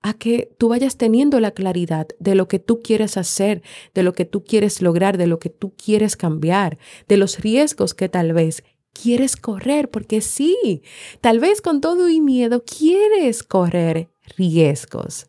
a 0.00 0.14
que 0.14 0.54
tú 0.58 0.68
vayas 0.68 0.96
teniendo 0.96 1.40
la 1.40 1.50
claridad 1.50 2.06
de 2.18 2.34
lo 2.34 2.48
que 2.48 2.58
tú 2.58 2.80
quieres 2.82 3.16
hacer, 3.16 3.62
de 3.94 4.02
lo 4.02 4.12
que 4.12 4.24
tú 4.24 4.44
quieres 4.44 4.80
lograr, 4.80 5.18
de 5.18 5.26
lo 5.26 5.38
que 5.38 5.50
tú 5.50 5.74
quieres 5.74 6.16
cambiar, 6.16 6.78
de 7.08 7.16
los 7.16 7.40
riesgos 7.40 7.94
que 7.94 8.08
tal 8.08 8.32
vez 8.32 8.62
quieres 9.00 9.36
correr, 9.36 9.90
porque 9.90 10.20
sí, 10.20 10.82
tal 11.20 11.40
vez 11.40 11.60
con 11.60 11.80
todo 11.80 12.08
y 12.08 12.20
miedo 12.20 12.64
quieres 12.64 13.42
correr 13.42 14.08
riesgos. 14.36 15.28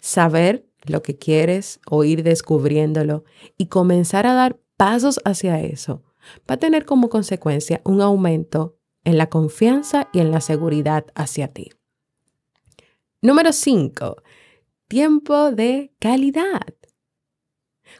Saber 0.00 0.66
lo 0.82 1.02
que 1.02 1.16
quieres 1.16 1.80
o 1.90 2.04
ir 2.04 2.22
descubriéndolo 2.22 3.24
y 3.56 3.66
comenzar 3.66 4.26
a 4.26 4.34
dar 4.34 4.60
pasos 4.76 5.20
hacia 5.24 5.60
eso 5.60 6.02
va 6.48 6.54
a 6.54 6.58
tener 6.58 6.84
como 6.84 7.08
consecuencia 7.08 7.80
un 7.84 8.00
aumento 8.00 8.78
en 9.04 9.18
la 9.18 9.28
confianza 9.28 10.08
y 10.12 10.20
en 10.20 10.30
la 10.30 10.40
seguridad 10.40 11.06
hacia 11.14 11.48
ti. 11.48 11.72
Número 13.20 13.52
5. 13.52 14.22
Tiempo 14.88 15.50
de 15.50 15.92
calidad. 15.98 16.74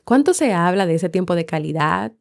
¿Cuánto 0.04 0.34
se 0.34 0.52
habla 0.52 0.86
de 0.86 0.94
ese 0.94 1.08
tiempo 1.08 1.34
de 1.34 1.46
calidad? 1.46 2.12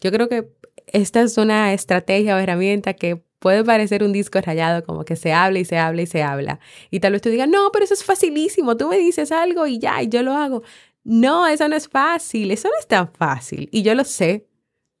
Yo 0.00 0.10
creo 0.10 0.28
que 0.28 0.52
esta 0.92 1.22
es 1.22 1.38
una 1.38 1.72
estrategia 1.72 2.36
o 2.36 2.38
herramienta 2.38 2.94
que 2.94 3.22
puede 3.38 3.64
parecer 3.64 4.04
un 4.04 4.12
disco 4.12 4.40
rayado, 4.40 4.84
como 4.84 5.04
que 5.04 5.16
se 5.16 5.32
habla 5.32 5.58
y 5.58 5.64
se 5.64 5.76
habla 5.76 6.02
y 6.02 6.06
se 6.06 6.22
habla. 6.22 6.60
Y 6.90 7.00
tal 7.00 7.12
vez 7.12 7.22
tú 7.22 7.28
digas, 7.28 7.48
no, 7.48 7.70
pero 7.72 7.84
eso 7.84 7.94
es 7.94 8.04
facilísimo, 8.04 8.76
tú 8.76 8.88
me 8.88 8.98
dices 8.98 9.32
algo 9.32 9.66
y 9.66 9.78
ya, 9.78 10.02
y 10.02 10.08
yo 10.08 10.22
lo 10.22 10.32
hago. 10.32 10.62
No, 11.04 11.48
eso 11.48 11.68
no 11.68 11.74
es 11.74 11.88
fácil, 11.88 12.52
eso 12.52 12.68
no 12.68 12.74
es 12.78 12.86
tan 12.86 13.12
fácil. 13.12 13.68
Y 13.72 13.82
yo 13.82 13.94
lo 13.94 14.04
sé 14.04 14.46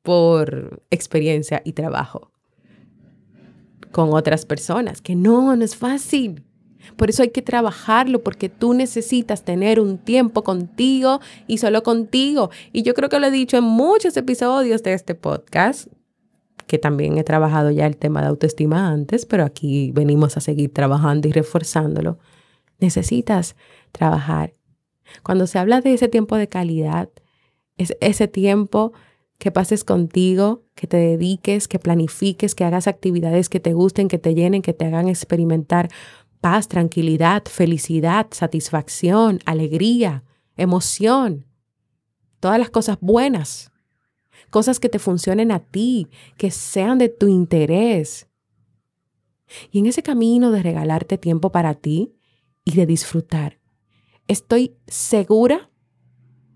por 0.02 0.82
experiencia 0.90 1.62
y 1.64 1.72
trabajo 1.74 2.32
con 3.92 4.12
otras 4.12 4.44
personas, 4.46 5.00
que 5.00 5.14
no, 5.14 5.54
no 5.54 5.64
es 5.64 5.76
fácil. 5.76 6.42
Por 6.96 7.10
eso 7.10 7.22
hay 7.22 7.30
que 7.30 7.42
trabajarlo, 7.42 8.22
porque 8.22 8.48
tú 8.48 8.74
necesitas 8.74 9.44
tener 9.44 9.80
un 9.80 9.98
tiempo 9.98 10.44
contigo 10.44 11.20
y 11.46 11.58
solo 11.58 11.82
contigo. 11.82 12.50
Y 12.72 12.82
yo 12.82 12.94
creo 12.94 13.08
que 13.08 13.18
lo 13.18 13.26
he 13.26 13.30
dicho 13.30 13.56
en 13.56 13.64
muchos 13.64 14.16
episodios 14.16 14.82
de 14.82 14.94
este 14.94 15.14
podcast, 15.14 15.88
que 16.66 16.78
también 16.78 17.18
he 17.18 17.24
trabajado 17.24 17.70
ya 17.70 17.86
el 17.86 17.96
tema 17.96 18.22
de 18.22 18.28
autoestima 18.28 18.88
antes, 18.88 19.26
pero 19.26 19.44
aquí 19.44 19.90
venimos 19.92 20.36
a 20.36 20.40
seguir 20.40 20.72
trabajando 20.72 21.28
y 21.28 21.32
reforzándolo. 21.32 22.18
Necesitas 22.78 23.56
trabajar. 23.92 24.52
Cuando 25.22 25.46
se 25.46 25.58
habla 25.58 25.80
de 25.80 25.94
ese 25.94 26.08
tiempo 26.08 26.36
de 26.36 26.48
calidad, 26.48 27.10
es 27.76 27.96
ese 28.00 28.28
tiempo 28.28 28.92
que 29.38 29.50
pases 29.50 29.82
contigo, 29.82 30.62
que 30.76 30.86
te 30.86 30.96
dediques, 30.96 31.66
que 31.66 31.80
planifiques, 31.80 32.54
que 32.54 32.64
hagas 32.64 32.86
actividades 32.86 33.48
que 33.48 33.58
te 33.58 33.72
gusten, 33.72 34.06
que 34.06 34.18
te 34.18 34.34
llenen, 34.34 34.62
que 34.62 34.72
te 34.72 34.84
hagan 34.84 35.08
experimentar 35.08 35.88
paz, 36.42 36.68
tranquilidad, 36.68 37.44
felicidad, 37.46 38.26
satisfacción, 38.32 39.38
alegría, 39.46 40.24
emoción, 40.56 41.46
todas 42.40 42.58
las 42.58 42.68
cosas 42.68 42.98
buenas, 43.00 43.72
cosas 44.50 44.80
que 44.80 44.90
te 44.90 44.98
funcionen 44.98 45.52
a 45.52 45.60
ti, 45.60 46.08
que 46.36 46.50
sean 46.50 46.98
de 46.98 47.08
tu 47.08 47.28
interés. 47.28 48.28
Y 49.70 49.78
en 49.78 49.86
ese 49.86 50.02
camino 50.02 50.50
de 50.50 50.62
regalarte 50.62 51.16
tiempo 51.16 51.52
para 51.52 51.74
ti 51.74 52.16
y 52.64 52.72
de 52.72 52.86
disfrutar, 52.86 53.60
estoy 54.26 54.76
segura 54.88 55.70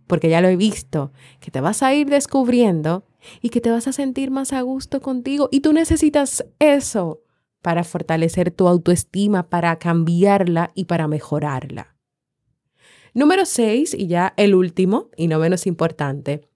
porque 0.08 0.28
ya 0.28 0.40
lo 0.40 0.48
he 0.48 0.56
visto, 0.56 1.12
que 1.40 1.50
te 1.50 1.60
vas 1.60 1.82
a 1.82 1.94
ir 1.94 2.08
descubriendo 2.08 3.04
y 3.40 3.50
que 3.50 3.60
te 3.60 3.70
vas 3.70 3.86
a 3.88 3.92
sentir 3.92 4.30
más 4.30 4.52
a 4.52 4.62
gusto 4.62 5.00
contigo. 5.00 5.48
Y 5.50 5.60
tú 5.60 5.72
necesitas 5.72 6.44
eso 6.58 7.25
para 7.66 7.82
fortalecer 7.82 8.52
tu 8.52 8.68
autoestima, 8.68 9.48
para 9.48 9.76
cambiarla 9.80 10.70
y 10.76 10.84
para 10.84 11.08
mejorarla. 11.08 11.96
Número 13.12 13.44
seis, 13.44 13.92
y 13.92 14.06
ya 14.06 14.34
el 14.36 14.54
último, 14.54 15.10
y 15.16 15.26
no 15.26 15.40
menos 15.40 15.66
importante, 15.66 16.48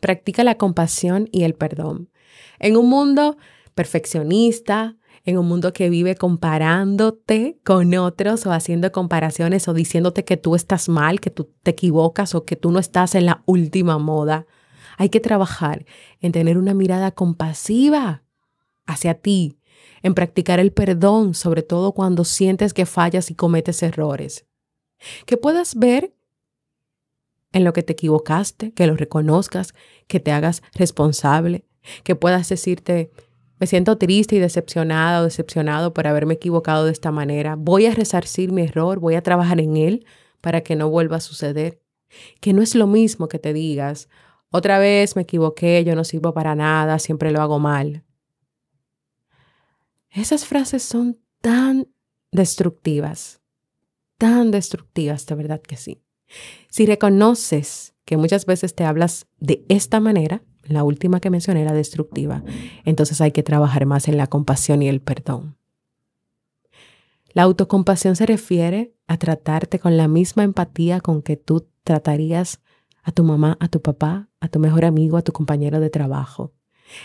practica 0.00 0.44
la 0.44 0.54
compasión 0.54 1.28
y 1.32 1.42
el 1.42 1.52
perdón. 1.52 2.08
En 2.60 2.78
un 2.78 2.88
mundo 2.88 3.36
perfeccionista, 3.74 4.96
en 5.26 5.36
un 5.36 5.46
mundo 5.46 5.74
que 5.74 5.90
vive 5.90 6.14
comparándote 6.14 7.58
con 7.62 7.94
otros 7.94 8.46
o 8.46 8.52
haciendo 8.52 8.90
comparaciones 8.90 9.68
o 9.68 9.74
diciéndote 9.74 10.24
que 10.24 10.38
tú 10.38 10.54
estás 10.54 10.88
mal, 10.88 11.20
que 11.20 11.28
tú 11.28 11.52
te 11.62 11.72
equivocas 11.72 12.34
o 12.34 12.46
que 12.46 12.56
tú 12.56 12.70
no 12.70 12.78
estás 12.78 13.14
en 13.14 13.26
la 13.26 13.42
última 13.44 13.98
moda. 13.98 14.46
Hay 14.96 15.10
que 15.10 15.20
trabajar 15.20 15.84
en 16.20 16.32
tener 16.32 16.56
una 16.56 16.72
mirada 16.72 17.10
compasiva 17.10 18.22
hacia 18.86 19.12
ti, 19.12 19.57
en 20.02 20.14
practicar 20.14 20.60
el 20.60 20.72
perdón, 20.72 21.34
sobre 21.34 21.62
todo 21.62 21.92
cuando 21.92 22.24
sientes 22.24 22.74
que 22.74 22.86
fallas 22.86 23.30
y 23.30 23.34
cometes 23.34 23.82
errores. 23.82 24.46
Que 25.26 25.36
puedas 25.36 25.74
ver 25.74 26.14
en 27.52 27.64
lo 27.64 27.72
que 27.72 27.82
te 27.82 27.94
equivocaste, 27.94 28.72
que 28.72 28.86
lo 28.86 28.96
reconozcas, 28.96 29.74
que 30.06 30.20
te 30.20 30.32
hagas 30.32 30.62
responsable, 30.74 31.64
que 32.04 32.14
puedas 32.14 32.48
decirte, 32.48 33.10
me 33.58 33.66
siento 33.66 33.98
triste 33.98 34.36
y 34.36 34.38
decepcionada 34.38 35.20
o 35.20 35.24
decepcionado 35.24 35.94
por 35.94 36.06
haberme 36.06 36.34
equivocado 36.34 36.84
de 36.84 36.92
esta 36.92 37.10
manera. 37.10 37.56
Voy 37.56 37.86
a 37.86 37.94
resarcir 37.94 38.52
mi 38.52 38.62
error, 38.62 39.00
voy 39.00 39.14
a 39.14 39.22
trabajar 39.22 39.60
en 39.60 39.76
él 39.76 40.06
para 40.40 40.60
que 40.60 40.76
no 40.76 40.90
vuelva 40.90 41.16
a 41.16 41.20
suceder. 41.20 41.80
Que 42.40 42.52
no 42.52 42.62
es 42.62 42.74
lo 42.74 42.86
mismo 42.86 43.28
que 43.28 43.38
te 43.38 43.52
digas, 43.52 44.08
otra 44.50 44.78
vez 44.78 45.14
me 45.14 45.22
equivoqué, 45.22 45.84
yo 45.84 45.94
no 45.94 46.04
sirvo 46.04 46.32
para 46.32 46.54
nada, 46.54 46.98
siempre 46.98 47.30
lo 47.32 47.42
hago 47.42 47.58
mal. 47.58 48.04
Esas 50.10 50.46
frases 50.46 50.82
son 50.82 51.18
tan 51.40 51.88
destructivas, 52.32 53.40
tan 54.16 54.50
destructivas, 54.50 55.26
de 55.26 55.34
verdad 55.34 55.60
que 55.60 55.76
sí. 55.76 56.02
Si 56.70 56.86
reconoces 56.86 57.94
que 58.04 58.16
muchas 58.16 58.46
veces 58.46 58.74
te 58.74 58.84
hablas 58.84 59.26
de 59.38 59.64
esta 59.68 60.00
manera, 60.00 60.42
la 60.64 60.84
última 60.84 61.20
que 61.20 61.30
mencioné 61.30 61.62
era 61.62 61.72
destructiva, 61.72 62.42
entonces 62.84 63.20
hay 63.20 63.32
que 63.32 63.42
trabajar 63.42 63.86
más 63.86 64.08
en 64.08 64.16
la 64.16 64.26
compasión 64.26 64.82
y 64.82 64.88
el 64.88 65.00
perdón. 65.00 65.56
La 67.32 67.42
autocompasión 67.42 68.16
se 68.16 68.26
refiere 68.26 68.94
a 69.06 69.18
tratarte 69.18 69.78
con 69.78 69.96
la 69.96 70.08
misma 70.08 70.42
empatía 70.42 71.00
con 71.00 71.22
que 71.22 71.36
tú 71.36 71.68
tratarías 71.84 72.60
a 73.02 73.12
tu 73.12 73.24
mamá, 73.24 73.56
a 73.60 73.68
tu 73.68 73.80
papá, 73.80 74.28
a 74.40 74.48
tu 74.48 74.58
mejor 74.58 74.84
amigo, 74.84 75.16
a 75.16 75.22
tu 75.22 75.32
compañero 75.32 75.80
de 75.80 75.90
trabajo. 75.90 76.52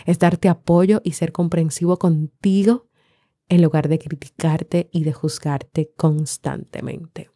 Es 0.06 0.18
darte 0.18 0.48
apoyo 0.48 1.00
y 1.04 1.12
ser 1.12 1.32
comprensivo 1.32 1.98
contigo 1.98 2.88
en 3.48 3.62
lugar 3.62 3.88
de 3.88 3.98
criticarte 3.98 4.88
y 4.92 5.04
de 5.04 5.12
juzgarte 5.12 5.90
constantemente. 5.96 7.30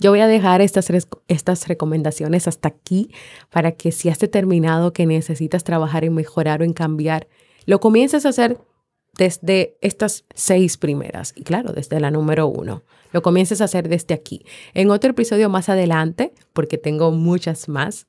Yo 0.00 0.10
voy 0.10 0.20
a 0.20 0.26
dejar 0.26 0.62
estas, 0.62 0.90
estas 1.28 1.68
recomendaciones 1.68 2.48
hasta 2.48 2.68
aquí 2.68 3.10
para 3.50 3.72
que 3.72 3.92
si 3.92 4.08
has 4.08 4.18
determinado 4.18 4.92
que 4.92 5.06
necesitas 5.06 5.64
trabajar 5.64 6.04
en 6.04 6.14
mejorar 6.14 6.62
o 6.62 6.64
en 6.64 6.72
cambiar, 6.72 7.28
lo 7.66 7.80
comiences 7.80 8.24
a 8.24 8.30
hacer 8.30 8.58
desde 9.18 9.76
estas 9.80 10.24
seis 10.34 10.76
primeras 10.76 11.32
y 11.36 11.42
claro, 11.42 11.72
desde 11.72 12.00
la 12.00 12.10
número 12.10 12.46
uno. 12.46 12.84
Lo 13.12 13.22
comiences 13.22 13.60
a 13.60 13.64
hacer 13.64 13.88
desde 13.88 14.14
aquí. 14.14 14.44
En 14.74 14.90
otro 14.90 15.10
episodio 15.10 15.48
más 15.48 15.68
adelante, 15.68 16.34
porque 16.52 16.78
tengo 16.78 17.10
muchas 17.10 17.68
más, 17.68 18.06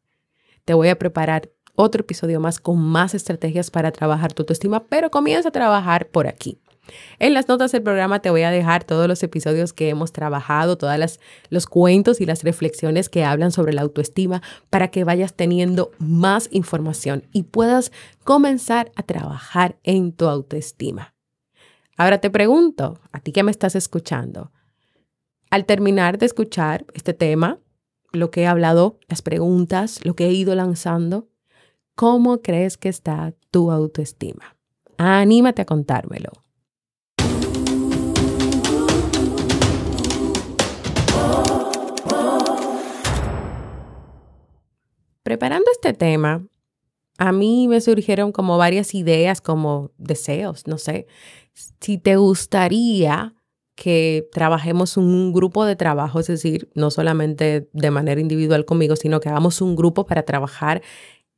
te 0.65 0.73
voy 0.73 0.89
a 0.89 0.99
preparar 0.99 1.49
otro 1.75 2.01
episodio 2.01 2.39
más 2.39 2.59
con 2.59 2.79
más 2.79 3.13
estrategias 3.13 3.71
para 3.71 3.91
trabajar 3.91 4.33
tu 4.33 4.41
autoestima, 4.41 4.85
pero 4.85 5.11
comienza 5.11 5.49
a 5.49 5.51
trabajar 5.51 6.09
por 6.09 6.27
aquí. 6.27 6.59
En 7.19 7.33
las 7.33 7.47
notas 7.47 7.71
del 7.71 7.83
programa 7.83 8.19
te 8.19 8.29
voy 8.29 8.43
a 8.43 8.51
dejar 8.51 8.83
todos 8.83 9.07
los 9.07 9.21
episodios 9.23 9.73
que 9.73 9.89
hemos 9.89 10.11
trabajado, 10.11 10.77
todos 10.77 11.19
los 11.49 11.65
cuentos 11.65 12.21
y 12.21 12.25
las 12.25 12.43
reflexiones 12.43 13.09
que 13.09 13.23
hablan 13.23 13.51
sobre 13.51 13.73
la 13.73 13.81
autoestima 13.81 14.41
para 14.69 14.89
que 14.89 15.03
vayas 15.03 15.33
teniendo 15.33 15.91
más 15.99 16.49
información 16.51 17.23
y 17.31 17.43
puedas 17.43 17.91
comenzar 18.23 18.91
a 18.95 19.03
trabajar 19.03 19.77
en 19.83 20.11
tu 20.11 20.27
autoestima. 20.27 21.13
Ahora 21.97 22.19
te 22.19 22.29
pregunto, 22.29 22.99
a 23.11 23.19
ti 23.19 23.31
que 23.31 23.43
me 23.43 23.51
estás 23.51 23.75
escuchando, 23.75 24.51
al 25.49 25.65
terminar 25.65 26.17
de 26.17 26.25
escuchar 26.25 26.85
este 26.93 27.13
tema, 27.13 27.59
lo 28.11 28.31
que 28.31 28.41
he 28.41 28.47
hablado, 28.47 28.99
las 29.07 29.21
preguntas, 29.21 30.03
lo 30.05 30.15
que 30.15 30.27
he 30.27 30.31
ido 30.31 30.53
lanzando, 30.55 31.27
¿cómo 31.95 32.41
crees 32.41 32.77
que 32.77 32.89
está 32.89 33.33
tu 33.51 33.71
autoestima? 33.71 34.55
Anímate 34.97 35.61
a 35.61 35.65
contármelo. 35.65 36.31
Preparando 45.37 45.69
este 45.71 45.93
tema, 45.93 46.47
a 47.19 47.31
mí 47.31 47.67
me 47.67 47.79
surgieron 47.79 48.31
como 48.31 48.57
varias 48.57 48.95
ideas, 48.95 49.39
como 49.39 49.91
deseos, 49.99 50.65
no 50.65 50.79
sé. 50.79 51.05
Si 51.53 51.99
te 51.99 52.15
gustaría 52.15 53.35
que 53.75 54.27
trabajemos 54.31 54.97
un 54.97 55.33
grupo 55.33 55.63
de 55.65 55.75
trabajo, 55.75 56.19
es 56.19 56.25
decir, 56.25 56.71
no 56.73 56.89
solamente 56.89 57.69
de 57.71 57.91
manera 57.91 58.19
individual 58.19 58.65
conmigo, 58.65 58.95
sino 58.95 59.19
que 59.19 59.29
hagamos 59.29 59.61
un 59.61 59.75
grupo 59.75 60.07
para 60.07 60.23
trabajar 60.23 60.81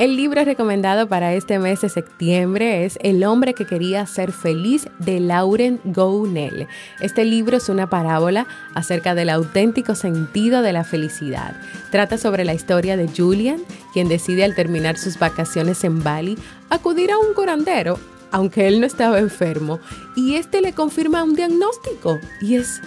El 0.00 0.16
libro 0.16 0.42
recomendado 0.42 1.08
para 1.08 1.34
este 1.34 1.58
mes 1.58 1.82
de 1.82 1.90
septiembre 1.90 2.86
es 2.86 2.98
El 3.02 3.22
hombre 3.22 3.52
que 3.52 3.66
quería 3.66 4.06
ser 4.06 4.32
feliz 4.32 4.88
de 4.98 5.20
Lauren 5.20 5.78
Gounel. 5.84 6.68
Este 7.02 7.26
libro 7.26 7.58
es 7.58 7.68
una 7.68 7.90
parábola 7.90 8.46
acerca 8.72 9.14
del 9.14 9.28
auténtico 9.28 9.94
sentido 9.94 10.62
de 10.62 10.72
la 10.72 10.84
felicidad. 10.84 11.54
Trata 11.90 12.16
sobre 12.16 12.46
la 12.46 12.54
historia 12.54 12.96
de 12.96 13.10
Julian, 13.14 13.60
quien 13.92 14.08
decide 14.08 14.42
al 14.42 14.54
terminar 14.54 14.96
sus 14.96 15.18
vacaciones 15.18 15.84
en 15.84 16.02
Bali 16.02 16.38
acudir 16.70 17.10
a 17.12 17.18
un 17.18 17.34
curandero, 17.34 17.98
aunque 18.30 18.68
él 18.68 18.80
no 18.80 18.86
estaba 18.86 19.18
enfermo, 19.18 19.80
y 20.16 20.36
este 20.36 20.62
le 20.62 20.72
confirma 20.72 21.24
un 21.24 21.34
diagnóstico 21.34 22.18
y 22.40 22.54
es 22.54 22.80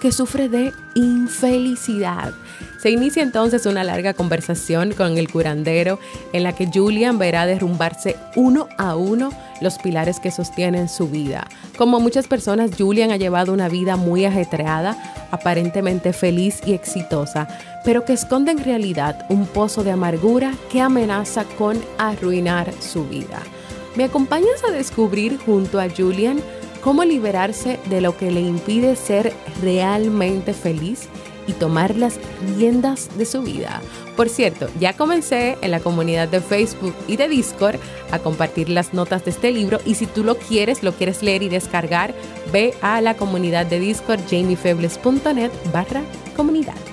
que 0.00 0.12
sufre 0.12 0.48
de 0.48 0.72
infelicidad. 0.94 2.32
Se 2.80 2.90
inicia 2.90 3.22
entonces 3.22 3.66
una 3.66 3.82
larga 3.82 4.14
conversación 4.14 4.92
con 4.92 5.18
el 5.18 5.30
curandero 5.30 5.98
en 6.32 6.44
la 6.44 6.54
que 6.54 6.68
Julian 6.72 7.18
verá 7.18 7.46
derrumbarse 7.46 8.16
uno 8.36 8.68
a 8.78 8.94
uno 8.94 9.30
los 9.60 9.78
pilares 9.78 10.20
que 10.20 10.30
sostienen 10.30 10.88
su 10.88 11.08
vida. 11.08 11.48
Como 11.76 11.98
muchas 11.98 12.28
personas, 12.28 12.70
Julian 12.78 13.10
ha 13.10 13.16
llevado 13.16 13.52
una 13.52 13.68
vida 13.68 13.96
muy 13.96 14.24
ajetreada, 14.24 14.96
aparentemente 15.30 16.12
feliz 16.12 16.60
y 16.64 16.74
exitosa, 16.74 17.48
pero 17.84 18.04
que 18.04 18.12
esconde 18.12 18.52
en 18.52 18.62
realidad 18.62 19.26
un 19.28 19.46
pozo 19.46 19.82
de 19.82 19.90
amargura 19.90 20.54
que 20.70 20.80
amenaza 20.80 21.44
con 21.56 21.80
arruinar 21.98 22.72
su 22.80 23.04
vida. 23.08 23.40
¿Me 23.96 24.04
acompañas 24.04 24.62
a 24.62 24.70
descubrir 24.70 25.38
junto 25.38 25.80
a 25.80 25.88
Julian 25.90 26.40
cómo 26.82 27.04
liberarse 27.04 27.78
de 27.90 28.00
lo 28.00 28.16
que 28.16 28.30
le 28.30 28.40
impide 28.40 28.96
ser 28.96 29.32
realmente 29.62 30.52
feliz? 30.52 31.08
y 31.48 31.54
tomar 31.54 31.96
las 31.96 32.20
riendas 32.56 33.08
de 33.16 33.24
su 33.24 33.42
vida. 33.42 33.80
Por 34.16 34.28
cierto, 34.28 34.68
ya 34.78 34.92
comencé 34.92 35.56
en 35.62 35.70
la 35.70 35.80
comunidad 35.80 36.28
de 36.28 36.40
Facebook 36.40 36.94
y 37.08 37.16
de 37.16 37.28
Discord 37.28 37.80
a 38.12 38.18
compartir 38.18 38.68
las 38.68 38.92
notas 38.92 39.24
de 39.24 39.30
este 39.30 39.50
libro 39.50 39.80
y 39.84 39.94
si 39.94 40.06
tú 40.06 40.22
lo 40.22 40.36
quieres, 40.36 40.82
lo 40.82 40.92
quieres 40.92 41.22
leer 41.22 41.42
y 41.42 41.48
descargar, 41.48 42.14
ve 42.52 42.74
a 42.82 43.00
la 43.00 43.16
comunidad 43.16 43.66
de 43.66 43.80
Discord 43.80 44.20
jamiefebles.net 44.28 45.50
barra 45.72 46.02
comunidad. 46.36 46.87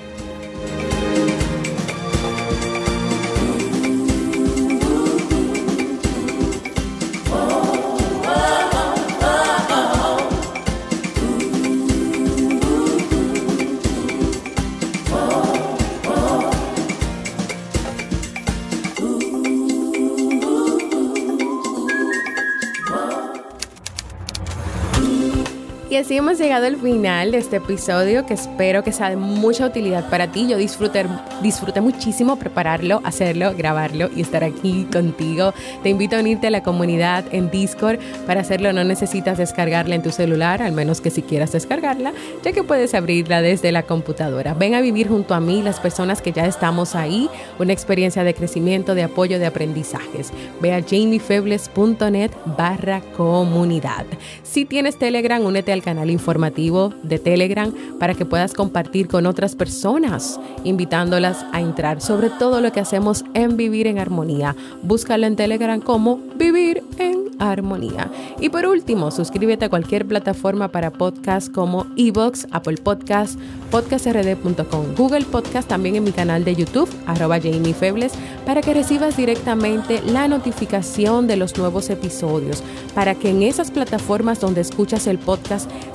Y 25.88 25.98
así 25.98 26.18
hemos 26.18 26.40
llegado 26.40 26.66
al 26.66 26.78
final 26.78 27.30
de 27.32 27.38
este 27.38 27.58
episodio 27.58 28.26
que 28.26 28.34
espero 28.34 28.84
que 28.84 28.92
sea 28.92 29.12
de 29.12 29.18
mucha 29.18 29.68
utilidad 29.68 30.10
para 30.10 30.32
ti. 30.32 30.48
Yo 30.48 30.58
disfruté, 30.58 31.06
disfruté 31.44 31.80
muchísimo 31.80 32.38
prepararlo, 32.38 33.02
hacerlo, 33.04 33.54
grabarlo 33.56 34.10
y 34.16 34.22
estar 34.22 34.44
aquí 34.44 34.88
contigo. 34.92 35.54
Te 35.84 35.90
invito 35.90 36.16
a 36.16 36.22
unirte 36.22 36.48
a 36.48 36.50
la 36.50 36.64
comunidad 36.64 37.26
en 37.32 37.52
Discord. 37.52 38.00
Para 38.26 38.42
hacerlo 38.42 38.74
no 38.74 38.84
necesitas 38.84 39.38
descargarla 39.38 39.94
en 39.94 40.02
tu 40.02 40.10
celular, 40.10 40.64
al 40.64 40.72
menos 40.72 41.02
que 41.02 41.12
si 41.12 41.22
quieras 41.22 41.52
descargarla, 41.52 42.14
ya 42.44 42.52
que 42.52 42.64
puedes 42.64 42.96
abrirla 42.96 43.44
desde 43.44 43.72
la 43.72 43.84
computadora. 43.84 44.56
Ven 44.56 44.74
a 44.74 44.82
vivir 44.82 45.08
junto 45.08 45.36
a 45.36 45.40
mí 45.40 45.62
las 45.62 45.80
personas 45.80 46.20
que 46.20 46.32
ya 46.32 46.48
estamos 46.48 46.96
ahí, 46.96 47.30
una 47.60 47.74
experiencia 47.74 48.24
de 48.24 48.34
crecimiento, 48.34 48.96
de 48.96 49.04
apoyo, 49.04 49.38
de 49.38 49.46
aprendizajes. 49.46 50.34
Ve 50.62 50.74
a 50.74 50.82
jamiefebles.net 50.82 52.32
barra 52.58 53.02
comunidad. 53.16 54.08
Si 54.42 54.66
tienes 54.66 54.98
Telegram, 54.98 55.46
únete 55.46 55.75
al 55.76 55.84
canal 55.84 56.10
informativo 56.10 56.94
de 57.04 57.20
Telegram 57.20 57.72
para 58.00 58.16
que 58.16 58.26
puedas 58.26 58.54
compartir 58.54 59.08
con 59.08 59.28
otras 59.28 59.56
personas, 59.56 60.40
invitándolas 60.64 61.46
a 61.52 61.62
entrar 61.62 62.02
sobre 62.02 62.30
todo 62.30 62.62
lo 62.62 62.72
que 62.72 62.80
hacemos 62.80 63.24
en 63.34 63.58
Vivir 63.58 63.88
en 63.88 64.00
Armonía. 64.00 64.56
Búscalo 64.82 65.28
en 65.28 65.36
Telegram 65.36 65.80
como 65.80 66.20
Vivir 66.36 66.84
en 66.98 67.26
Armonía. 67.40 68.10
Y 68.40 68.50
por 68.50 68.66
último, 68.66 69.12
suscríbete 69.12 69.66
a 69.66 69.70
cualquier 69.70 70.06
plataforma 70.06 70.70
para 70.70 70.92
podcast 70.92 71.52
como 71.52 71.86
Evox, 71.98 72.48
Apple 72.52 72.78
Podcast, 72.78 73.40
podcastrd.com, 73.72 74.96
Google 74.98 75.26
Podcast, 75.26 75.68
también 75.68 75.96
en 75.96 76.04
mi 76.04 76.12
canal 76.12 76.44
de 76.44 76.56
YouTube, 76.56 76.90
arroba 77.06 77.40
Jamie 77.40 77.74
Febles, 77.74 78.14
para 78.46 78.62
que 78.62 78.74
recibas 78.74 79.18
directamente 79.18 80.02
la 80.02 80.28
notificación 80.28 81.28
de 81.28 81.36
los 81.36 81.58
nuevos 81.58 81.90
episodios, 81.90 82.64
para 82.94 83.16
que 83.16 83.30
en 83.30 83.44
esas 83.44 83.72
plataformas 83.72 84.40
donde 84.40 84.62
escuchas 84.62 85.08
el 85.08 85.20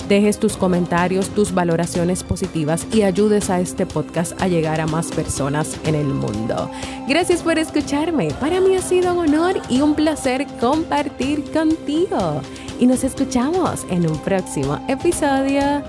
dejes 0.07 0.39
tus 0.39 0.57
comentarios, 0.57 1.29
tus 1.29 1.53
valoraciones 1.53 2.23
positivas 2.23 2.85
y 2.93 3.03
ayudes 3.03 3.49
a 3.49 3.59
este 3.59 3.85
podcast 3.85 4.39
a 4.41 4.47
llegar 4.47 4.81
a 4.81 4.87
más 4.87 5.07
personas 5.11 5.77
en 5.85 5.95
el 5.95 6.07
mundo. 6.07 6.69
Gracias 7.07 7.41
por 7.41 7.57
escucharme. 7.57 8.29
Para 8.39 8.59
mí 8.61 8.75
ha 8.75 8.81
sido 8.81 9.13
un 9.13 9.19
honor 9.19 9.61
y 9.69 9.81
un 9.81 9.95
placer 9.95 10.45
compartir 10.59 11.51
contigo. 11.51 12.41
Y 12.79 12.87
nos 12.87 13.03
escuchamos 13.03 13.85
en 13.89 14.09
un 14.09 14.17
próximo 14.19 14.83
episodio 14.87 15.83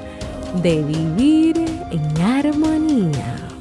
de 0.62 0.83
Vivir 0.83 1.57
en 1.90 2.23
Armonía. 2.23 3.52